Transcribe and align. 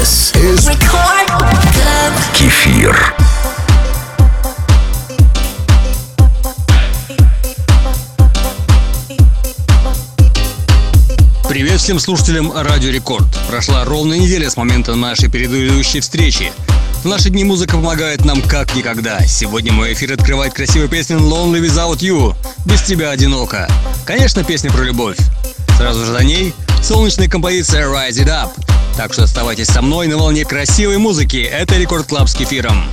This 0.00 0.32
is 0.34 0.66
Кефир. 2.32 3.14
Привет 11.46 11.80
всем 11.80 11.98
слушателям 12.00 12.50
Радио 12.56 12.90
Рекорд. 12.90 13.26
Прошла 13.46 13.84
ровно 13.84 14.14
неделя 14.14 14.48
с 14.48 14.56
момента 14.56 14.94
нашей 14.94 15.28
предыдущей 15.28 16.00
встречи. 16.00 16.50
В 17.02 17.04
наши 17.04 17.28
дни 17.28 17.44
музыка 17.44 17.76
помогает 17.76 18.24
нам 18.24 18.40
как 18.40 18.74
никогда. 18.74 19.20
Сегодня 19.26 19.74
мой 19.74 19.92
эфир 19.92 20.14
открывает 20.14 20.54
красивая 20.54 20.88
песня 20.88 21.16
Lonely 21.16 21.60
Without 21.60 21.98
You. 21.98 22.34
Без 22.64 22.80
тебя 22.80 23.10
одиноко. 23.10 23.68
Конечно, 24.06 24.44
песня 24.44 24.72
про 24.72 24.82
любовь. 24.82 25.18
Сразу 25.76 26.06
же 26.06 26.12
за 26.12 26.24
ней 26.24 26.54
солнечная 26.82 27.28
композиция 27.28 27.86
Rise 27.86 28.24
It 28.24 28.28
Up. 28.28 28.50
Так 28.96 29.12
что 29.12 29.24
оставайтесь 29.24 29.68
со 29.68 29.82
мной 29.82 30.06
на 30.08 30.16
волне 30.16 30.44
красивой 30.44 30.98
музыки. 30.98 31.38
Это 31.38 31.76
Record 31.76 32.06
Club 32.06 32.28
с 32.28 32.34
Кефиром. 32.34 32.84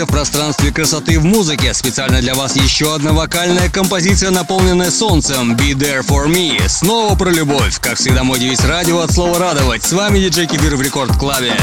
Движемся 0.00 0.06
в 0.06 0.16
пространстве 0.16 0.72
красоты 0.72 1.18
в 1.18 1.24
музыке. 1.24 1.74
Специально 1.74 2.20
для 2.20 2.34
вас 2.34 2.56
еще 2.56 2.94
одна 2.94 3.12
вокальная 3.12 3.68
композиция, 3.68 4.30
наполненная 4.30 4.90
солнцем. 4.90 5.54
Be 5.56 5.72
There 5.72 6.06
For 6.06 6.26
Me. 6.26 6.68
Снова 6.68 7.16
про 7.16 7.30
любовь. 7.30 7.78
Как 7.80 7.98
всегда, 7.98 8.24
мой 8.24 8.38
девиз 8.38 8.64
радио 8.64 9.00
от 9.00 9.12
слова 9.12 9.38
радовать. 9.38 9.82
С 9.82 9.92
вами 9.92 10.18
диджей 10.18 10.46
Кефир 10.46 10.76
в 10.76 10.82
Рекорд 10.82 11.16
Клабе. 11.18 11.54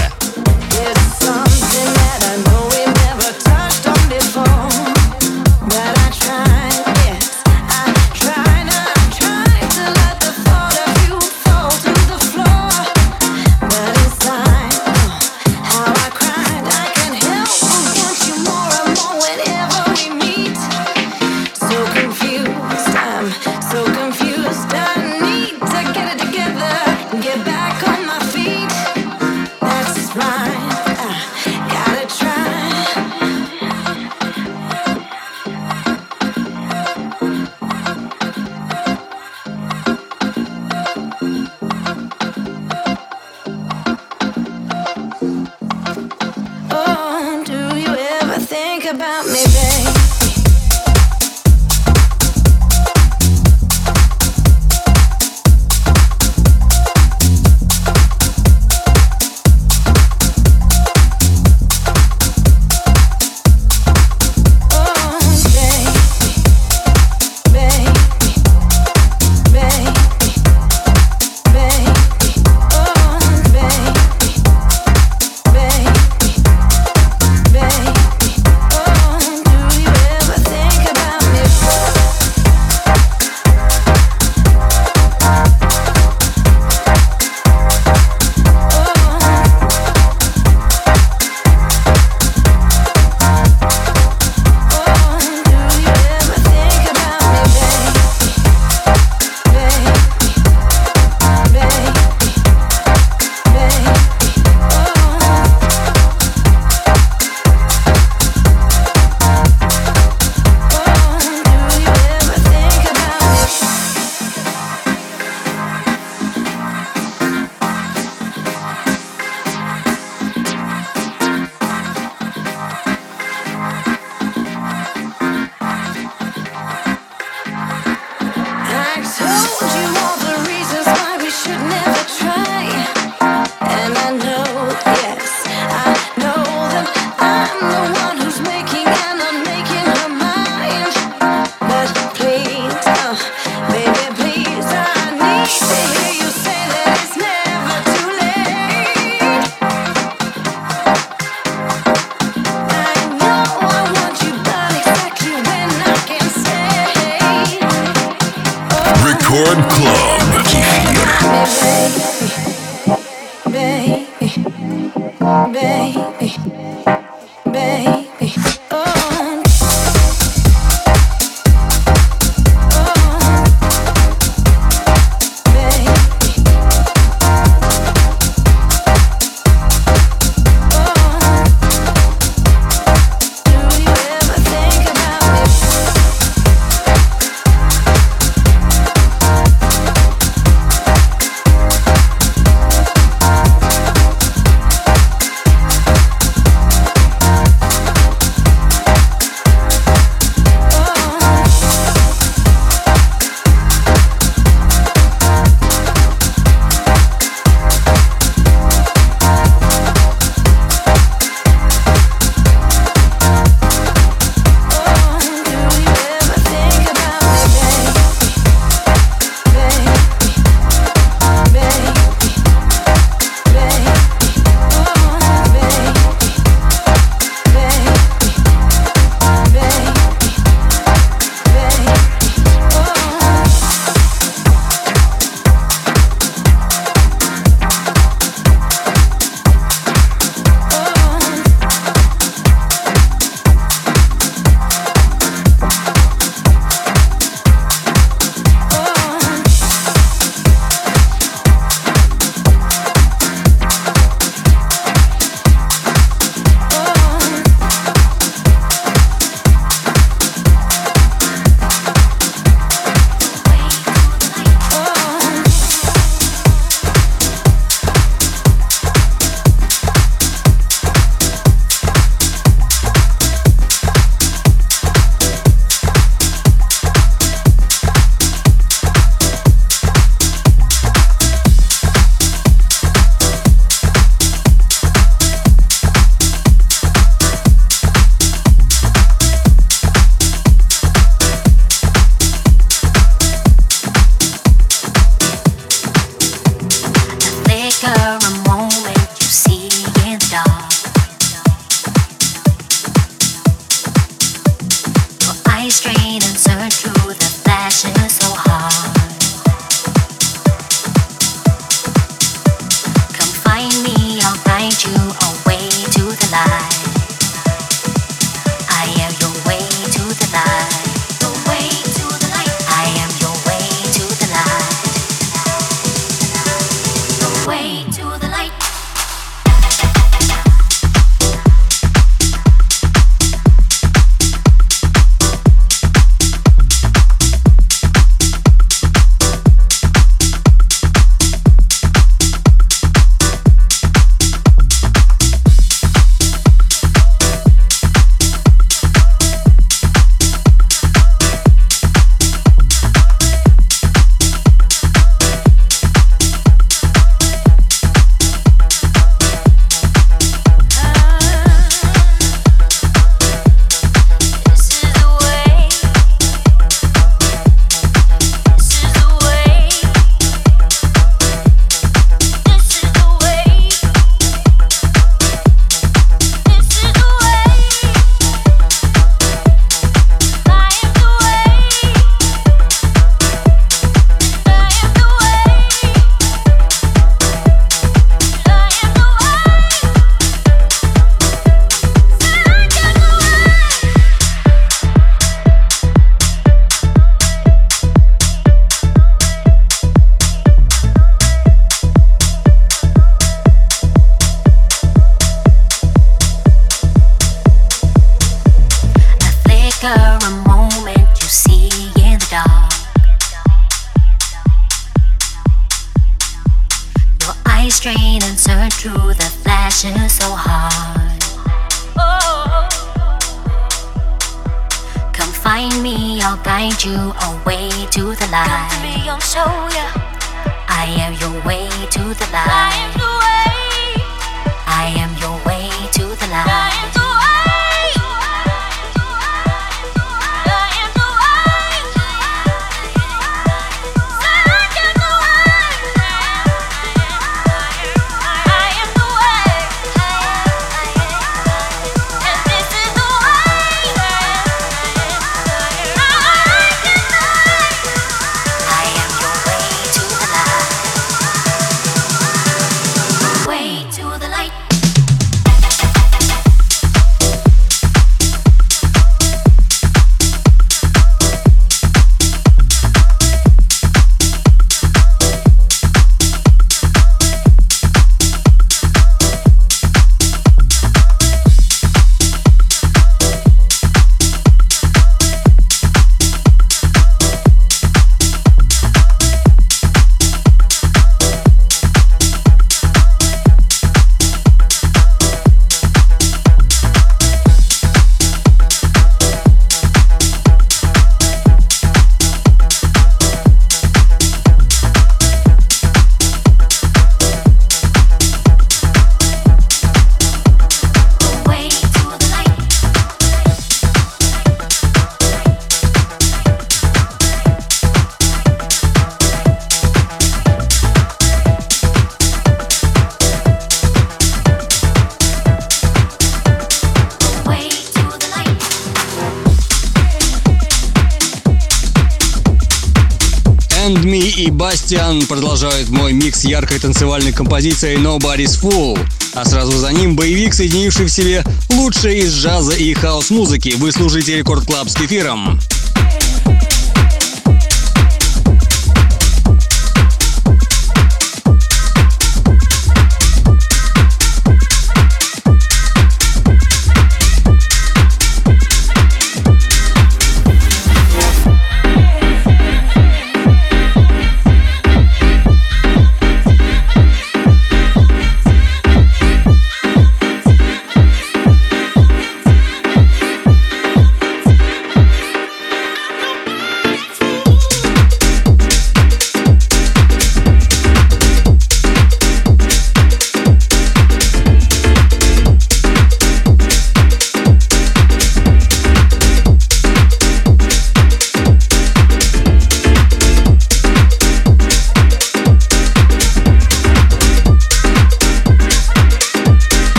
Себастьян 534.88 535.28
продолжает 535.28 535.90
мой 535.90 536.14
микс 536.14 536.46
яркой 536.46 536.80
танцевальной 536.80 537.34
композицией 537.34 537.98
Nobody's 537.98 538.58
Fool. 538.58 538.98
А 539.34 539.44
сразу 539.44 539.78
за 539.78 539.92
ним 539.92 540.16
боевик, 540.16 540.54
соединивший 540.54 541.08
в 541.08 541.10
себе 541.10 541.44
лучшее 541.70 542.20
из 542.20 542.34
джаза 542.34 542.74
и 542.74 542.94
хаус-музыки. 542.94 543.74
Вы 543.76 543.92
слушаете 543.92 544.38
Record 544.38 544.66
Club 544.66 544.88
с 544.88 544.96
Кефиром. 544.96 545.60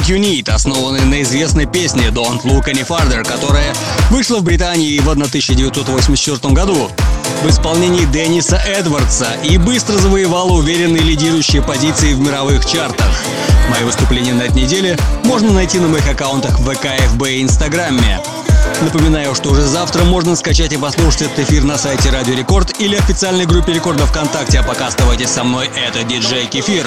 What 0.00 0.08
You 0.08 0.18
Need, 0.18 0.50
основанный 0.50 1.04
на 1.04 1.20
известной 1.20 1.66
песне 1.66 2.06
Don't 2.08 2.42
Look 2.44 2.66
Any 2.66 2.86
Farther, 2.86 3.22
которая 3.22 3.74
вышла 4.08 4.38
в 4.38 4.42
Британии 4.42 4.98
в 4.98 5.08
1984 5.10 6.54
году 6.54 6.90
в 7.42 7.50
исполнении 7.50 8.06
Денниса 8.06 8.56
Эдвардса 8.56 9.26
и 9.44 9.58
быстро 9.58 9.98
завоевала 9.98 10.52
уверенные 10.52 11.02
лидирующие 11.02 11.60
позиции 11.60 12.14
в 12.14 12.20
мировых 12.20 12.64
чартах. 12.64 13.12
Мои 13.68 13.84
выступления 13.84 14.32
на 14.32 14.42
этой 14.42 14.62
неделе 14.62 14.96
можно 15.24 15.52
найти 15.52 15.78
на 15.78 15.88
моих 15.88 16.08
аккаунтах 16.08 16.58
в 16.60 16.72
ВК, 16.72 16.86
ФБ 17.12 17.26
и 17.28 17.42
Инстаграме. 17.42 18.20
Напоминаю, 18.80 19.34
что 19.34 19.50
уже 19.50 19.66
завтра 19.66 20.04
можно 20.04 20.34
скачать 20.34 20.72
и 20.72 20.78
послушать 20.78 21.22
этот 21.22 21.40
эфир 21.40 21.64
на 21.64 21.76
сайте 21.76 22.08
Радио 22.08 22.34
Рекорд 22.34 22.80
или 22.80 22.96
официальной 22.96 23.44
группе 23.44 23.74
Рекорда 23.74 24.06
ВКонтакте, 24.06 24.60
а 24.60 24.62
пока 24.62 24.86
оставайтесь 24.86 25.28
со 25.28 25.44
мной, 25.44 25.68
это 25.76 26.04
диджей 26.04 26.46
Кефир. 26.46 26.86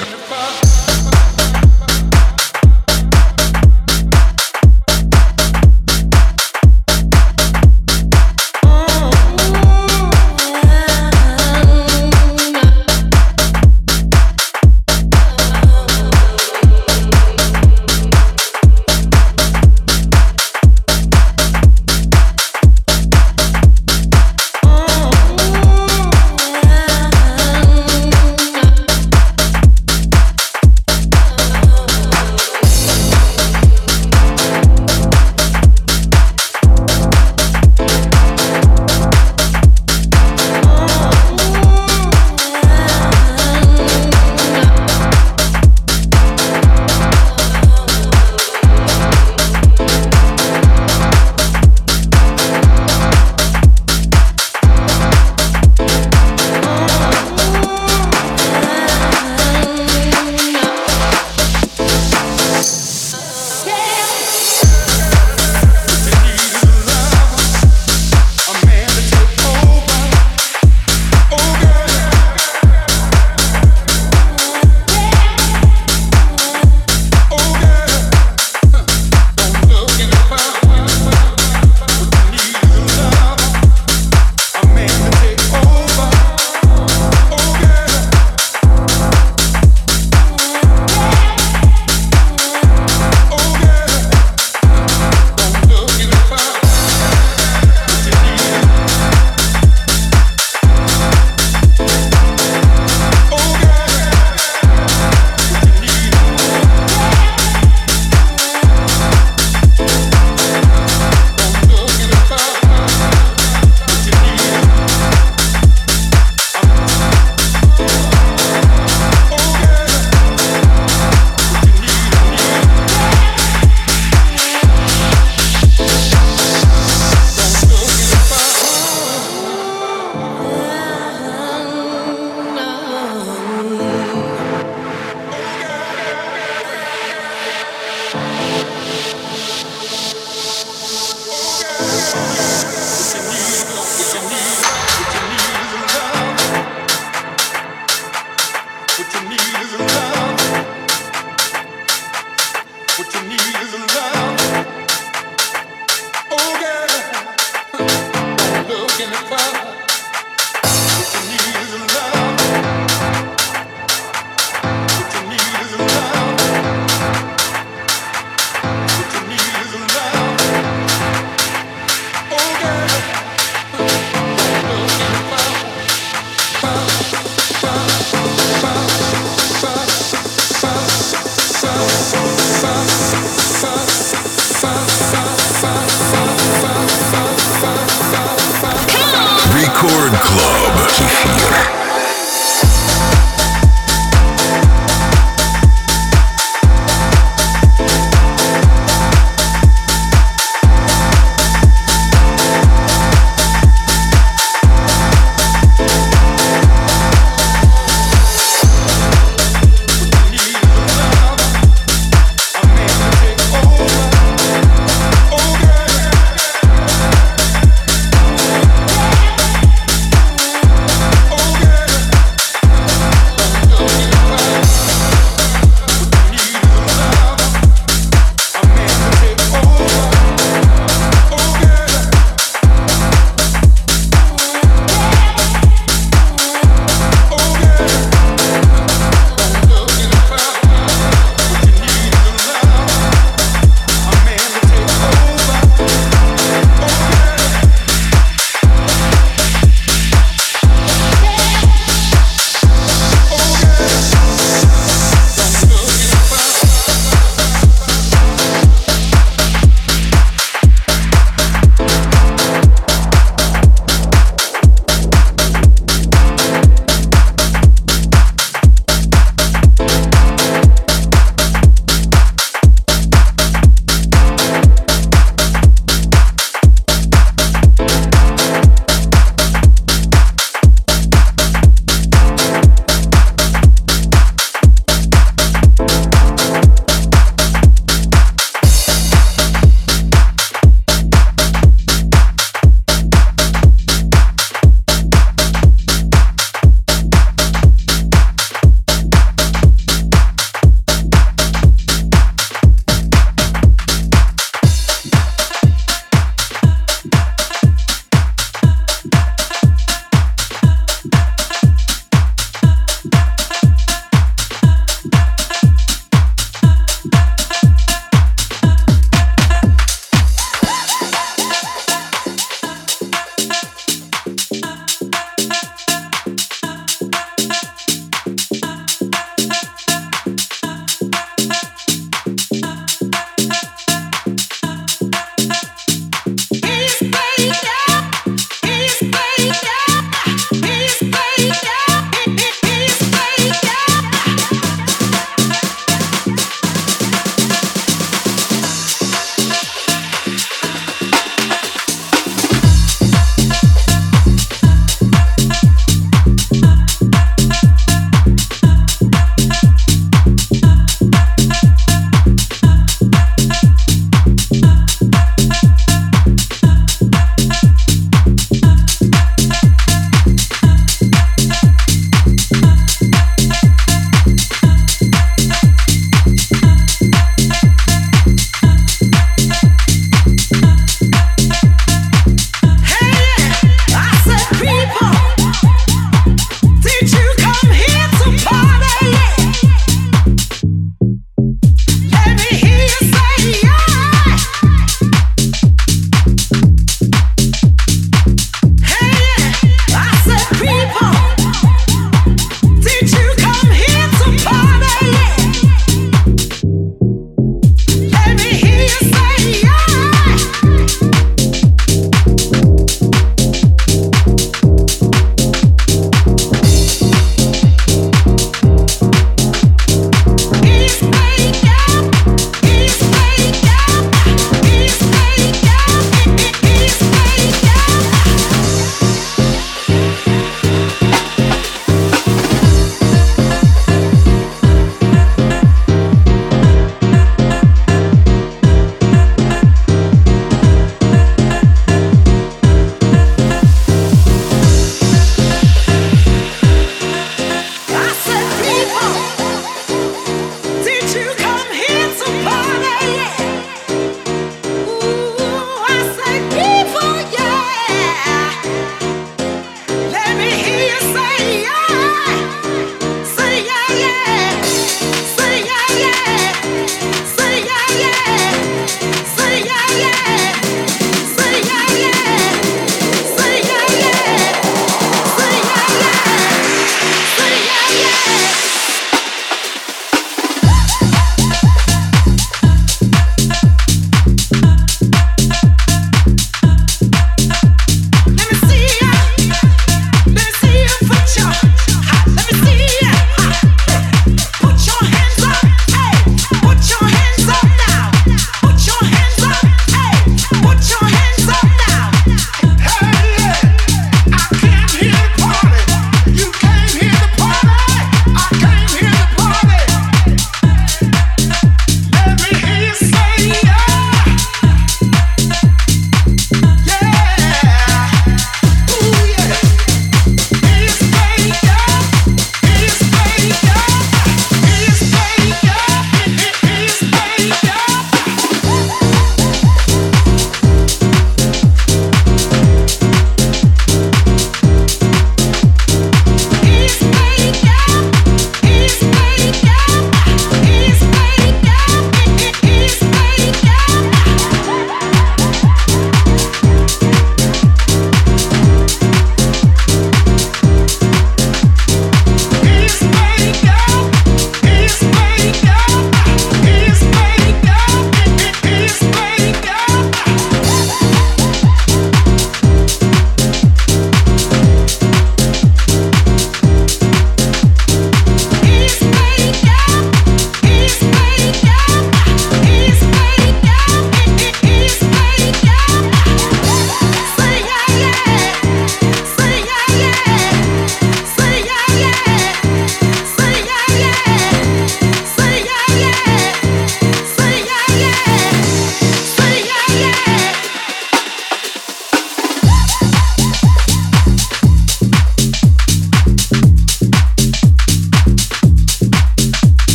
What 148.96 149.12
you 149.12 149.28
need 149.28 149.40
is 149.40 149.72
love. 149.80 150.13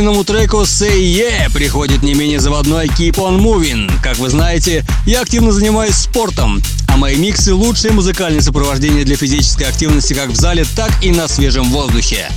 Смену 0.00 0.12
огненному 0.12 0.24
треку 0.24 0.62
Say 0.62 0.98
Yeah 0.98 1.52
приходит 1.52 2.02
не 2.02 2.14
менее 2.14 2.40
заводной 2.40 2.86
Keep 2.86 3.16
On 3.16 3.38
Moving. 3.38 3.92
Как 4.02 4.16
вы 4.16 4.30
знаете, 4.30 4.82
я 5.04 5.20
активно 5.20 5.52
занимаюсь 5.52 5.94
спортом, 5.94 6.62
а 6.88 6.96
мои 6.96 7.16
миксы– 7.16 7.52
лучшее 7.54 7.92
музыкальное 7.92 8.40
сопровождение 8.40 9.04
для 9.04 9.16
физической 9.16 9.64
активности 9.64 10.14
как 10.14 10.30
в 10.30 10.36
зале, 10.36 10.64
так 10.74 10.90
и 11.02 11.10
на 11.10 11.28
свежем 11.28 11.70
воздухе. 11.70 12.30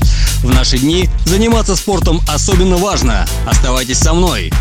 В 0.43 0.53
наши 0.53 0.78
дни 0.78 1.09
заниматься 1.26 1.78
спортом 1.78 2.22
особенно 2.28 2.76
важно. 2.76 3.26
Оставайтесь 3.47 3.99
со 3.99 4.14
мной. 4.14 4.51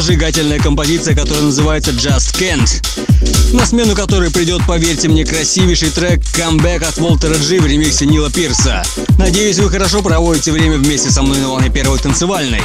Зажигательная 0.00 0.58
композиция, 0.58 1.14
которая 1.14 1.42
называется 1.42 1.90
Just 1.90 2.34
Can't. 2.38 3.54
На 3.54 3.66
смену 3.66 3.94
которой 3.94 4.30
придет, 4.30 4.62
поверьте 4.66 5.08
мне, 5.08 5.26
красивейший 5.26 5.90
трек 5.90 6.20
«Comeback» 6.34 6.86
от 6.86 6.96
Волтера 6.96 7.34
Джи 7.34 7.60
в 7.60 7.66
ремиксе 7.66 8.06
Нила 8.06 8.30
Пирса. 8.30 8.82
Надеюсь, 9.18 9.58
вы 9.58 9.68
хорошо 9.68 10.00
проводите 10.00 10.52
время 10.52 10.78
вместе 10.78 11.10
со 11.10 11.20
мной 11.20 11.40
на 11.40 11.50
волне 11.50 11.68
первой 11.68 11.98
танцевальной. 11.98 12.62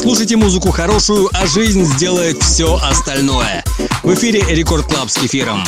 Слушайте 0.00 0.34
музыку 0.34 0.72
хорошую, 0.72 1.30
а 1.32 1.46
жизнь 1.46 1.84
сделает 1.84 2.42
все 2.42 2.76
остальное. 2.82 3.62
В 4.02 4.12
эфире 4.14 4.42
Record 4.48 4.86
Club 4.86 5.08
с 5.08 5.14
Кефиром. 5.14 5.62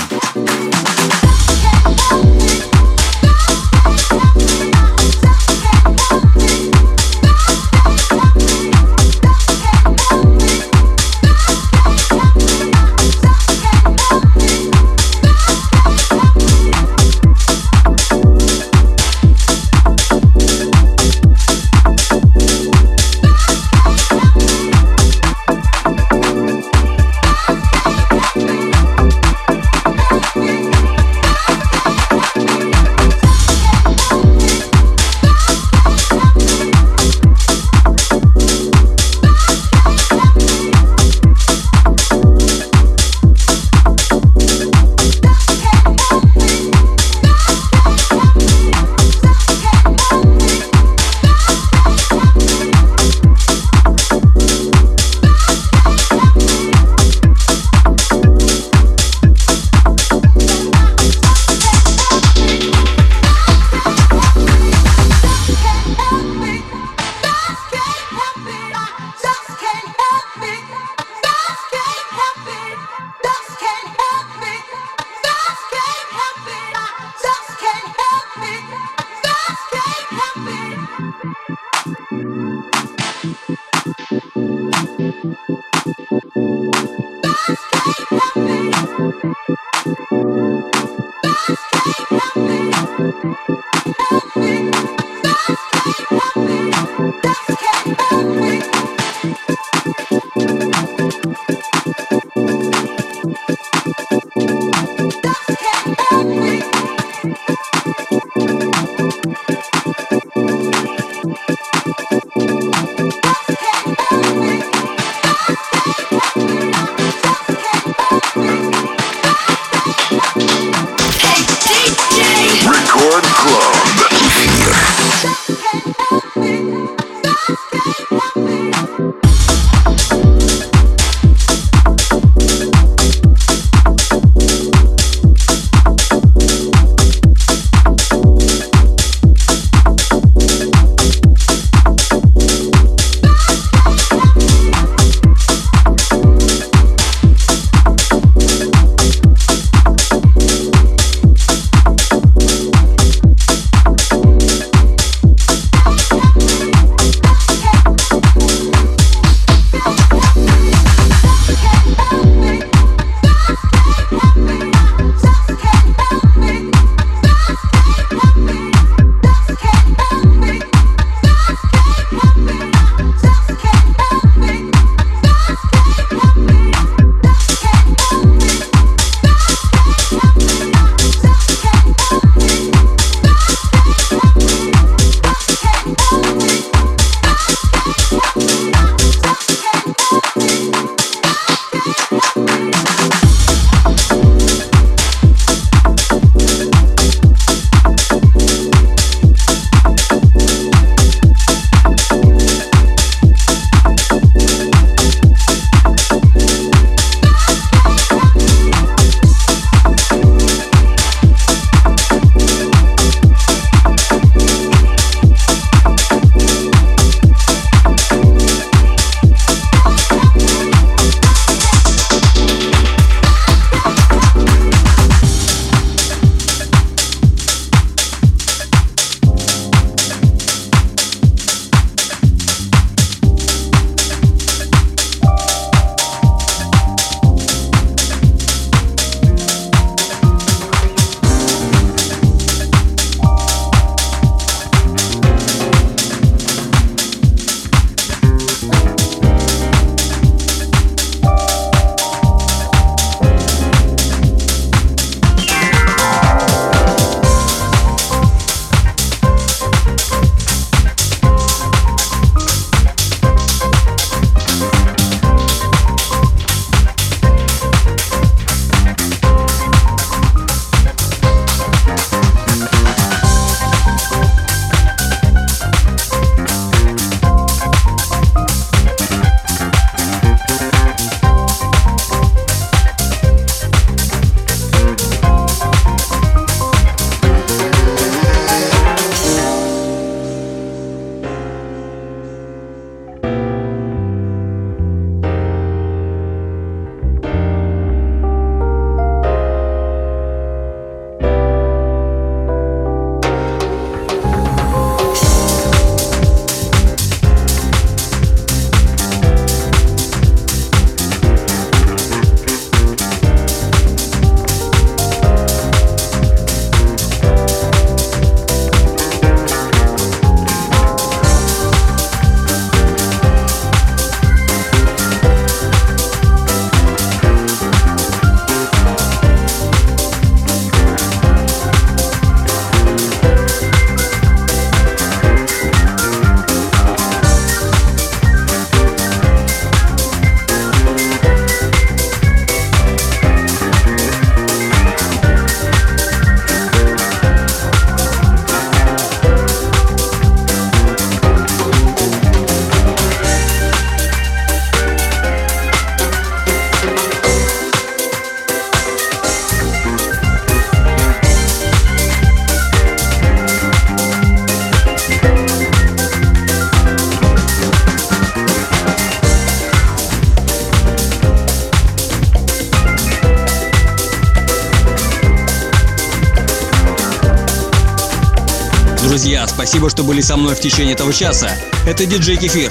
Друзья, 379.24 379.48
спасибо, 379.48 379.88
что 379.88 380.04
были 380.04 380.20
со 380.20 380.36
мной 380.36 380.54
в 380.54 380.60
течение 380.60 380.92
этого 380.92 381.10
часа. 381.10 381.50
Это 381.86 382.04
диджей 382.04 382.36
Кефир. 382.36 382.70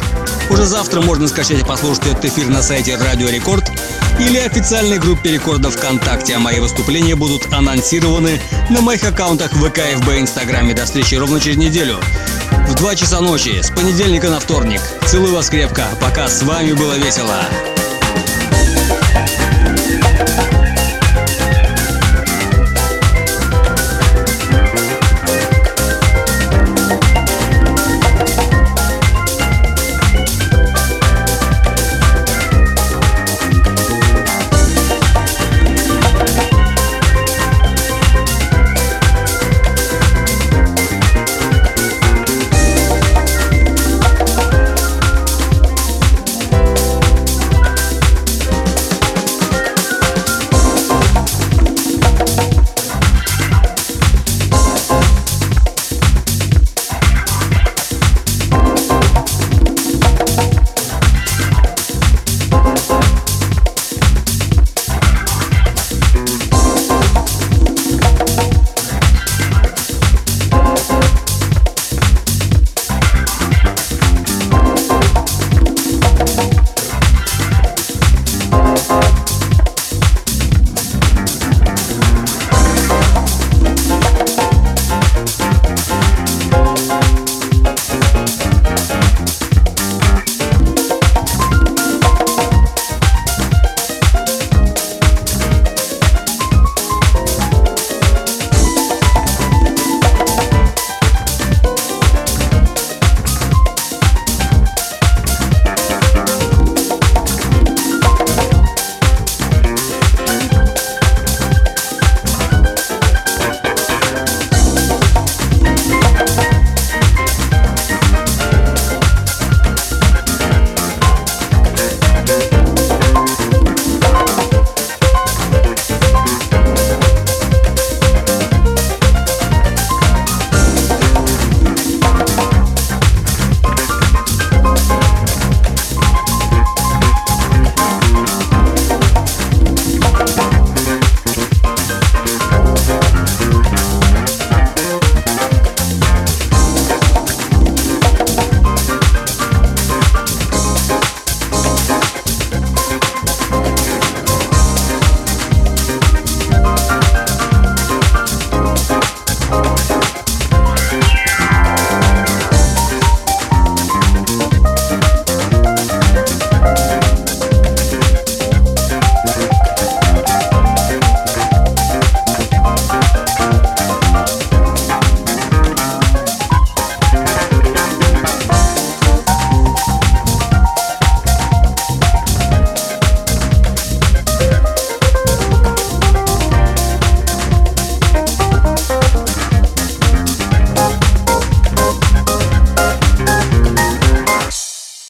Уже 0.52 0.68
завтра 0.68 1.02
можно 1.02 1.28
скачать 1.28 1.60
и 1.60 1.64
послушать 1.64 2.06
этот 2.06 2.26
эфир 2.26 2.48
на 2.48 2.62
сайте 2.62 2.96
Радио 2.96 3.28
Рекорд 3.28 3.72
или 4.20 4.38
официальной 4.38 5.00
группе 5.00 5.32
Рекорда 5.32 5.72
ВКонтакте, 5.72 6.36
а 6.36 6.40
мои 6.40 6.60
выступления 6.60 7.16
будут 7.16 7.52
анонсированы 7.52 8.40
на 8.70 8.82
моих 8.82 9.04
аккаунтах 9.04 9.52
ВК, 9.52 9.80
ФБ, 9.96 10.10
Инстаграме. 10.20 10.76
До 10.76 10.86
встречи 10.86 11.16
ровно 11.16 11.40
через 11.40 11.58
неделю. 11.58 11.98
В 12.70 12.76
2 12.76 12.96
часа 12.98 13.20
ночи, 13.20 13.60
с 13.60 13.72
понедельника 13.72 14.30
на 14.30 14.40
вторник. 14.40 14.82
Целую 15.08 15.34
вас 15.34 15.50
крепко. 15.50 15.88
Пока 16.00 16.28
с 16.28 16.44
вами 16.44 16.74
было 16.74 16.94
весело. 17.00 17.46